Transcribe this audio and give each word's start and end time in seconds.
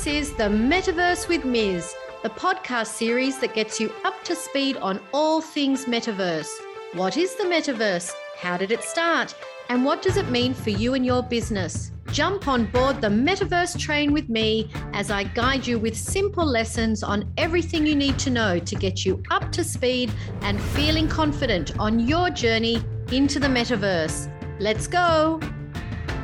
This 0.00 0.30
is 0.30 0.32
the 0.32 0.44
Metaverse 0.44 1.28
with 1.28 1.44
Ms, 1.44 1.94
the 2.22 2.30
podcast 2.30 2.86
series 2.86 3.38
that 3.40 3.52
gets 3.52 3.78
you 3.78 3.92
up 4.02 4.24
to 4.24 4.34
speed 4.34 4.78
on 4.78 4.98
all 5.12 5.42
things 5.42 5.84
metaverse. 5.84 6.48
What 6.94 7.18
is 7.18 7.34
the 7.34 7.44
metaverse? 7.44 8.10
How 8.38 8.56
did 8.56 8.72
it 8.72 8.82
start? 8.82 9.34
And 9.68 9.84
what 9.84 10.00
does 10.00 10.16
it 10.16 10.30
mean 10.30 10.54
for 10.54 10.70
you 10.70 10.94
and 10.94 11.04
your 11.04 11.22
business? 11.22 11.92
Jump 12.12 12.48
on 12.48 12.64
board 12.64 13.02
the 13.02 13.08
Metaverse 13.08 13.78
train 13.78 14.14
with 14.14 14.30
me 14.30 14.70
as 14.94 15.10
I 15.10 15.24
guide 15.24 15.66
you 15.66 15.78
with 15.78 15.94
simple 15.94 16.46
lessons 16.46 17.02
on 17.02 17.30
everything 17.36 17.86
you 17.86 17.94
need 17.94 18.18
to 18.20 18.30
know 18.30 18.58
to 18.58 18.74
get 18.76 19.04
you 19.04 19.22
up 19.30 19.52
to 19.52 19.62
speed 19.62 20.10
and 20.40 20.58
feeling 20.58 21.08
confident 21.08 21.78
on 21.78 22.00
your 22.00 22.30
journey 22.30 22.82
into 23.12 23.38
the 23.38 23.48
metaverse. 23.48 24.32
Let's 24.58 24.86
go! 24.86 25.40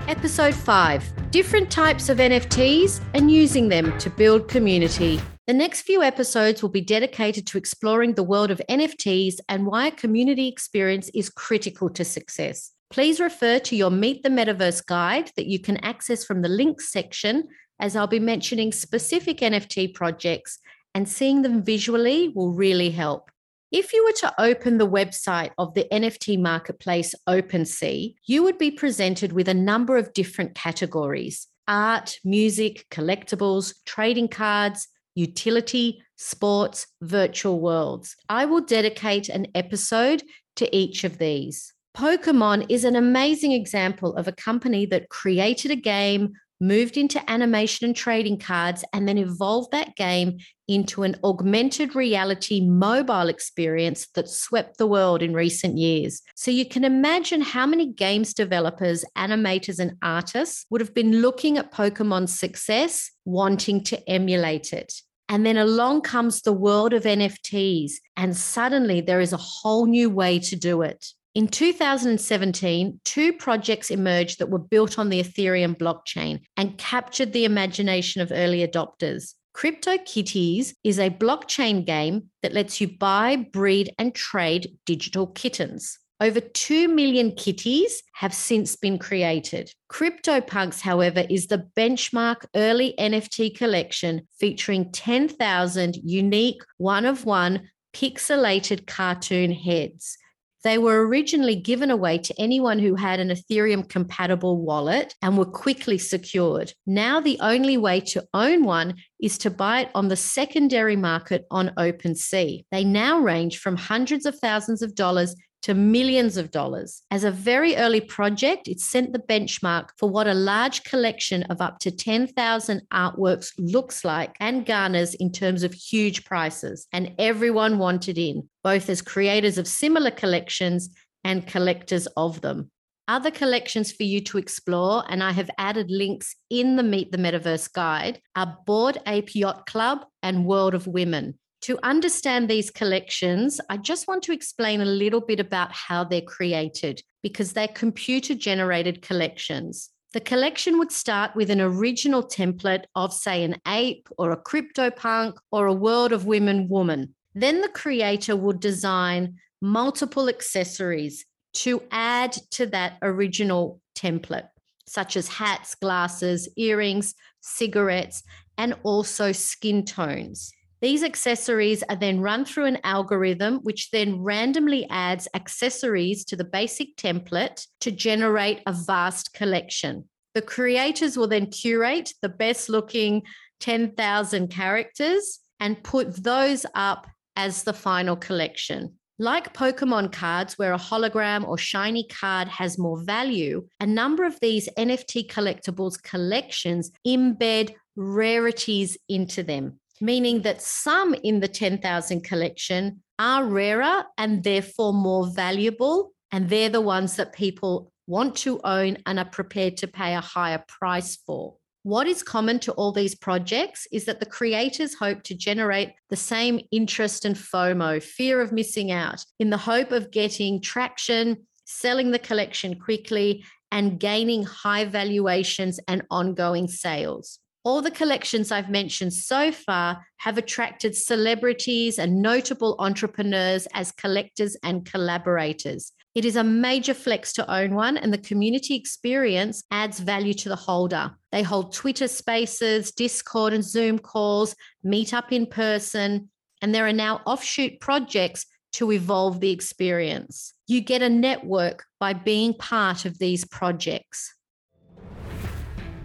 Episode 0.09 0.55
5 0.55 1.16
Different 1.37 1.71
types 1.71 2.09
of 2.09 2.17
NFTs 2.17 2.99
and 3.13 3.31
using 3.31 3.69
them 3.69 3.99
to 3.99 4.09
build 4.09 4.49
community. 4.49 5.21
The 5.47 5.53
next 5.53 5.83
few 5.83 6.03
episodes 6.03 6.63
will 6.63 6.71
be 6.71 6.81
dedicated 6.81 7.47
to 7.49 7.59
exploring 7.59 8.15
the 8.15 8.23
world 8.23 8.51
of 8.51 8.63
NFTs 8.71 9.35
and 9.47 9.67
why 9.67 9.89
a 9.89 9.91
community 9.91 10.49
experience 10.49 11.11
is 11.13 11.29
critical 11.29 11.91
to 11.91 12.07
success. 12.07 12.73
Please 12.89 13.21
refer 13.21 13.59
to 13.59 13.77
your 13.77 13.91
Meet 13.91 14.23
the 14.23 14.31
Metaverse 14.31 14.87
guide 14.87 15.31
that 15.37 15.45
you 15.45 15.59
can 15.59 15.77
access 15.85 16.25
from 16.25 16.41
the 16.41 16.49
links 16.49 16.91
section, 16.91 17.49
as 17.79 17.97
I'll 17.97 18.07
be 18.07 18.19
mentioning 18.19 18.73
specific 18.73 19.41
NFT 19.41 19.93
projects 19.93 20.59
and 20.95 21.07
seeing 21.07 21.43
them 21.43 21.63
visually 21.63 22.33
will 22.35 22.55
really 22.55 22.89
help. 22.89 23.31
If 23.79 23.93
you 23.93 24.05
were 24.05 24.13
to 24.21 24.35
open 24.41 24.79
the 24.79 24.89
website 24.89 25.51
of 25.59 25.75
the 25.75 25.87
NFT 25.93 26.41
marketplace 26.41 27.15
OpenSea, 27.29 28.15
you 28.25 28.43
would 28.43 28.57
be 28.57 28.71
presented 28.71 29.35
with 29.35 29.49
a 29.49 29.53
number 29.53 29.99
of 29.99 30.15
different 30.15 30.55
categories 30.55 31.47
art, 31.69 32.19
music, 32.25 32.87
collectibles, 32.91 33.75
trading 33.85 34.29
cards, 34.29 34.89
utility, 35.15 36.03
sports, 36.17 36.87
virtual 37.03 37.61
worlds. 37.61 38.17
I 38.31 38.47
will 38.47 38.63
dedicate 38.63 39.29
an 39.29 39.49
episode 39.55 40.23
to 40.55 40.75
each 40.75 41.05
of 41.05 41.19
these. 41.19 41.75
Pokemon 41.95 42.65
is 42.71 42.85
an 42.85 42.97
amazing 42.97 43.53
example 43.53 44.17
of 44.17 44.27
a 44.27 44.33
company 44.33 44.87
that 44.87 45.11
created 45.11 45.71
a 45.71 45.77
game, 45.77 46.33
moved 46.61 46.97
into 46.97 47.31
animation 47.31 47.87
and 47.87 47.97
trading 47.97 48.39
cards, 48.39 48.85
and 48.93 49.09
then 49.09 49.19
evolved 49.19 49.71
that 49.73 49.97
game 49.97 50.39
into 50.69 51.03
an 51.03 51.17
augmented 51.23 51.95
reality 51.95 52.61
mobile 52.61 53.29
experience 53.29 54.09
that 54.15 54.29
swept 54.29 54.79
the 54.79 54.87
world 54.87 55.23
in 55.23 55.33
recent 55.33 55.79
years. 55.79 56.23
So 56.35 56.51
you 56.51 56.67
can 56.67 56.85
imagine 56.85 57.41
how 57.41 57.67
many 57.67 57.93
games 57.93 58.35
developers, 58.35 59.05
animators, 59.17 59.79
and 59.79 59.97
artists 60.03 60.67
would 60.71 60.81
have 60.81 60.95
been 60.95 61.21
looking 61.21 61.59
at 61.59 61.73
Pokemon's 61.73 62.39
success, 62.39 63.11
wanting 63.25 63.85
to 63.85 64.09
emulate 64.09 64.73
it. 64.73 64.93
And 65.29 65.45
then 65.45 65.57
along 65.57 66.03
comes 66.03 66.43
the 66.43 66.53
world 66.53 66.93
of 66.93 67.03
NFTs, 67.03 67.95
and 68.17 68.37
suddenly 68.37 69.01
there 69.01 69.21
is 69.21 69.33
a 69.33 69.39
whole 69.39 69.87
new 69.87 70.09
way 70.09 70.39
to 70.39 70.57
do 70.57 70.83
it. 70.83 71.05
In 71.37 71.49
2017, 71.49 73.01
two 73.05 73.35
projects 73.35 73.91
emerged 73.91 74.39
that 74.39 74.49
were 74.49 74.59
built 74.59 74.99
on 74.99 75.11
the 75.11 75.23
Ethereum 75.23 75.77
blockchain 75.77 76.41
and 76.57 76.79
captured 76.79 77.35
the 77.35 77.45
imagination 77.45 78.23
of 78.23 78.33
early 78.33 78.67
adopters. 78.67 79.35
CryptoKitties 79.55 80.73
is 80.83 80.99
a 80.99 81.11
blockchain 81.11 81.85
game 81.85 82.31
that 82.41 82.55
lets 82.55 82.81
you 82.81 82.89
buy, 82.89 83.37
breed, 83.53 83.93
and 83.99 84.15
trade 84.15 84.79
digital 84.87 85.27
kittens. 85.27 85.99
Over 86.23 86.41
2 86.41 86.89
million 86.89 87.33
kitties 87.33 88.03
have 88.15 88.33
since 88.33 88.75
been 88.75 88.99
created. 88.99 89.71
CryptoPunks, 89.93 90.81
however, 90.81 91.27
is 91.29 91.49
the 91.49 91.67
benchmark 91.77 92.47
early 92.55 92.95
NFT 92.99 93.55
collection 93.55 94.27
featuring 94.41 94.91
10,000 94.91 95.97
unique 95.97 96.63
one 96.79 97.05
of 97.05 97.27
one 97.27 97.69
pixelated 97.93 98.87
cartoon 98.87 99.53
heads. 99.53 100.17
They 100.65 100.79
were 100.79 101.07
originally 101.07 101.55
given 101.55 101.91
away 101.91 102.19
to 102.19 102.41
anyone 102.41 102.79
who 102.79 102.97
had 102.97 103.21
an 103.21 103.29
Ethereum 103.29 103.89
compatible 103.89 104.61
wallet 104.61 105.15
and 105.23 105.39
were 105.39 105.45
quickly 105.45 105.99
secured. 105.99 106.73
Now, 106.87 107.21
the 107.21 107.39
only 107.41 107.77
way 107.77 108.01
to 108.01 108.27
own 108.35 108.65
one 108.65 108.95
is 109.21 109.39
to 109.39 109.51
buy 109.51 109.83
it 109.83 109.91
on 109.95 110.09
the 110.09 110.17
secondary 110.17 110.97
market 110.97 111.47
on 111.51 111.73
OpenSea. 111.79 112.65
They 112.71 112.85
now 112.85 113.21
range 113.21 113.59
from 113.59 113.77
hundreds 113.77 114.27
of 114.27 114.39
thousands 114.39 114.83
of 114.83 114.95
dollars 114.95 115.37
to 115.67 115.75
millions 115.75 116.37
of 116.37 116.53
dollars. 116.53 117.03
As 117.11 117.25
a 117.25 117.31
very 117.33 117.75
early 117.75 118.01
project, 118.01 118.69
it 118.69 118.79
set 118.79 119.13
the 119.13 119.19
benchmark 119.19 119.89
for 119.99 120.09
what 120.09 120.29
a 120.29 120.33
large 120.33 120.85
collection 120.85 121.43
of 121.51 121.61
up 121.61 121.81
to 121.81 121.91
10,000 121.91 122.83
artworks 122.95 123.51
looks 123.59 124.05
like 124.05 124.37
and 124.39 124.65
garners 124.65 125.15
in 125.15 125.33
terms 125.33 125.65
of 125.65 125.75
huge 125.75 126.25
prices. 126.25 126.87
And 126.93 127.13
everyone 127.19 127.79
wanted 127.79 128.17
in, 128.17 128.49
both 128.63 128.89
as 128.89 129.03
creators 129.03 129.59
of 129.59 129.67
similar 129.67 130.13
collections 130.13 130.89
and 131.25 131.45
collectors 131.45 132.07
of 132.17 132.43
them. 132.43 132.71
Other 133.09 133.33
collections 133.33 133.91
for 133.91 134.05
you 134.05 134.21
to 134.21 134.39
explore, 134.39 135.03
and 135.09 135.21
I 135.21 135.33
have 135.33 135.51
added 135.59 135.91
links 135.91 136.37
in 136.49 136.77
the 136.77 136.85
Meet 136.85 137.11
the 137.11 137.19
Metaverse 137.19 137.73
guide, 137.73 138.21
are 138.37 138.57
Bored 138.67 138.99
Ape 139.05 139.35
Yacht 139.35 139.67
Club 139.67 140.05
and 140.23 140.47
World 140.47 140.75
of 140.75 140.87
Women. 140.87 141.41
To 141.63 141.79
understand 141.83 142.49
these 142.49 142.71
collections, 142.71 143.61
I 143.69 143.77
just 143.77 144.07
want 144.07 144.23
to 144.25 144.33
explain 144.33 144.81
a 144.81 144.85
little 144.87 145.21
bit 145.21 145.41
about 145.41 145.73
how 145.73 146.05
they're 146.05 146.21
created 146.21 147.03
because 147.23 147.53
they're 147.53 147.69
computer 147.69 148.35
generated 148.35 149.03
collections. 149.03 149.91
The 150.13 150.21
collection 150.21 150.79
would 150.79 150.93
start 150.93 151.35
with 151.35 151.51
an 151.51 151.61
original 151.61 152.23
template 152.23 152.85
of, 152.95 153.13
say, 153.13 153.43
an 153.43 153.57
ape 153.67 154.09
or 154.17 154.31
a 154.31 154.43
CryptoPunk 154.43 155.35
or 155.51 155.67
a 155.67 155.73
World 155.75 156.13
of 156.13 156.25
Women 156.25 156.69
woman. 156.69 157.15
Then 157.35 157.61
the 157.61 157.69
creator 157.69 158.37
would 158.37 158.61
design 158.61 159.37
multiple 159.61 160.29
accessories 160.29 161.27
to 161.55 161.83
add 161.91 162.33
to 162.53 162.67
that 162.67 162.99
original 163.03 163.81
template, 163.95 164.49
such 164.87 165.17
as 165.17 165.29
hats, 165.29 165.75
glasses, 165.75 166.49
earrings, 166.57 167.15
cigarettes, 167.41 168.23
and 168.57 168.75
also 168.85 169.33
skin 169.33 169.85
tones. 169.85 170.53
These 170.87 171.03
accessories 171.03 171.83
are 171.89 171.97
then 171.97 172.21
run 172.21 172.45
through 172.45 172.67
an 172.67 172.79
algorithm, 172.85 173.57
which 173.65 173.91
then 173.91 174.23
randomly 174.23 174.87
adds 174.89 175.27
accessories 175.35 176.25
to 176.27 176.37
the 176.37 176.45
basic 176.45 176.97
template 176.97 177.67
to 177.81 177.91
generate 177.91 178.61
a 178.69 178.73
vast 178.73 179.33
collection. 179.33 180.09
The 180.35 180.43
creators 180.43 181.17
will 181.17 181.27
then 181.27 181.51
curate 181.51 182.15
the 182.23 182.29
best 182.29 182.69
looking 182.69 183.23
10,000 183.59 184.47
characters 184.47 185.41
and 185.59 185.83
put 185.83 186.23
those 186.23 186.65
up 186.77 187.09
as 187.35 187.65
the 187.65 187.73
final 187.73 188.15
collection. 188.15 188.95
Like 189.19 189.55
Pokemon 189.55 190.13
cards, 190.13 190.57
where 190.57 190.73
a 190.73 190.79
hologram 190.79 191.49
or 191.49 191.59
shiny 191.59 192.07
card 192.07 192.47
has 192.47 192.79
more 192.79 193.03
value, 193.03 193.67
a 193.81 193.87
number 193.89 194.23
of 194.23 194.39
these 194.39 194.69
NFT 194.79 195.29
collectibles 195.29 196.01
collections 196.01 196.93
embed 197.05 197.75
rarities 197.97 198.97
into 199.09 199.43
them 199.43 199.81
meaning 200.01 200.43
that 200.43 200.63
some 200.63 201.15
in 201.15 201.41
the 201.41 201.49
10,000 201.49 202.23
collection 202.23 203.03
are 203.19 203.45
rarer 203.45 204.05
and 204.19 204.43
therefore 204.43 204.93
more 204.93 205.27
valuable. 205.27 206.13
And 206.33 206.49
they're 206.49 206.69
the 206.69 206.81
ones 206.81 207.17
that 207.17 207.33
people 207.33 207.93
want 208.07 208.37
to 208.37 208.61
own 208.63 208.99
and 209.07 209.19
are 209.19 209.25
prepared 209.25 209.77
to 209.79 209.89
pay 209.89 210.15
a 210.15 210.21
higher 210.21 210.63
price 210.69 211.17
for. 211.17 211.57
What 211.83 212.09
is 212.09 212.23
common 212.23 212.59
to 212.61 212.73
all 212.73 212.91
these 212.91 213.15
projects 213.15 213.87
is 213.93 214.07
that 214.07 214.19
the 214.19 214.27
creators 214.27 214.95
hope 214.95 215.23
to 215.23 215.37
generate 215.37 215.93
the 216.11 216.17
same 216.17 216.61
interest 216.73 217.25
and 217.25 217.37
FOMO, 217.37 218.03
fear 218.03 218.41
of 218.41 218.51
missing 218.51 218.91
out, 218.91 219.25
in 219.39 219.51
the 219.51 219.57
hope 219.57 219.93
of 219.93 220.11
getting 220.11 220.61
traction, 220.61 221.47
selling 221.65 222.11
the 222.11 222.19
collection 222.19 222.81
quickly, 222.81 223.45
and 223.71 224.01
gaining 224.01 224.43
high 224.43 224.85
valuations 224.85 225.79
and 225.87 226.03
ongoing 226.11 226.67
sales. 226.67 227.39
All 227.67 227.83
the 227.83 227.91
collections 227.91 228.53
I've 228.53 228.71
mentioned 228.71 229.13
so 229.13 229.51
far 229.51 230.07
have 230.19 230.39
attracted 230.39 230.95
celebrities 230.95 231.99
and 231.99 232.23
notable 232.23 232.77
entrepreneurs 232.79 233.67
as 233.75 233.91
collectors 233.91 234.57
and 234.63 234.87
collaborators. 234.87 235.91
It 236.15 236.25
is 236.25 236.37
a 236.37 236.45
major 236.45 236.95
flex 236.95 237.33
to 237.33 237.53
own 237.53 237.75
one, 237.75 237.97
and 237.97 238.13
the 238.13 238.19
community 238.19 238.77
experience 238.77 239.65
adds 239.73 239.99
value 239.99 240.33
to 240.35 240.49
the 240.49 240.55
holder. 240.55 241.11
They 241.33 241.43
hold 241.43 241.73
Twitter 241.73 242.07
spaces, 242.07 242.93
Discord 242.93 243.53
and 243.53 243.65
Zoom 243.65 243.99
calls, 243.99 244.55
meet 244.85 245.13
up 245.13 245.33
in 245.33 245.47
person, 245.47 246.31
and 246.63 246.73
there 246.73 246.87
are 246.87 246.93
now 246.93 247.21
offshoot 247.27 247.81
projects 247.81 248.47
to 248.75 248.93
evolve 248.93 249.41
the 249.41 249.51
experience. 249.51 250.55
You 250.69 250.83
get 250.83 251.03
a 251.03 251.09
network 251.09 251.85
by 251.99 252.13
being 252.13 252.55
part 252.55 253.07
of 253.07 253.19
these 253.19 253.45
projects. 253.45 254.36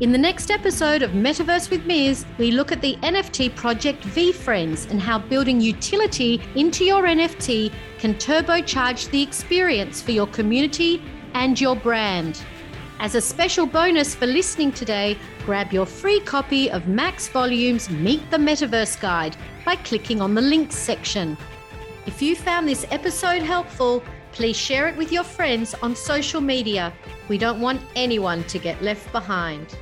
In 0.02 0.12
the 0.12 0.18
next 0.18 0.50
episode 0.50 1.04
of 1.04 1.12
Metaverse 1.12 1.70
with 1.70 1.86
Ms, 1.86 2.26
we 2.40 2.50
look 2.50 2.72
at 2.72 2.82
the 2.82 2.96
NFT 3.04 3.56
project 3.56 4.02
VeeFriends 4.02 4.90
and 4.90 5.00
how 5.00 5.20
building 5.20 5.62
utility 5.62 6.42
into 6.56 6.84
your 6.84 7.04
NFT 7.04 7.72
can 8.00 8.16
turbocharge 8.16 9.12
the 9.12 9.22
experience 9.22 10.02
for 10.02 10.10
your 10.10 10.26
community 10.26 11.04
and 11.36 11.62
your 11.62 11.76
brand. 11.76 12.42
As 12.98 13.14
a 13.14 13.22
special 13.22 13.68
bonus 13.68 14.16
for 14.16 14.26
listening 14.26 14.72
today, 14.72 15.20
grab 15.46 15.72
your 15.72 15.86
free 15.86 16.20
copy 16.22 16.72
of 16.72 16.88
Max 16.88 17.28
Volume's 17.28 17.92
Meet 17.92 18.28
the 18.32 18.38
Metaverse 18.38 19.00
Guide 19.00 19.38
by 19.66 19.76
clicking 19.76 20.20
on 20.20 20.34
the 20.34 20.42
links 20.42 20.78
section. 20.78 21.38
If 22.08 22.24
you 22.24 22.36
found 22.36 22.68
this 22.68 22.88
episode 22.90 23.44
helpful, 23.44 24.02
please 24.32 24.58
share 24.58 24.88
it 24.88 24.98
with 24.98 25.12
your 25.12 25.24
friends 25.24 25.76
on 25.84 25.96
social 25.96 26.42
media. 26.42 26.92
We 27.30 27.38
don't 27.38 27.62
want 27.62 27.82
anyone 27.96 28.44
to 28.46 28.58
get 28.58 28.82
left 28.82 29.12
behind. 29.12 29.78